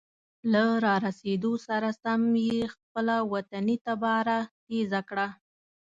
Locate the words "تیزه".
4.65-5.01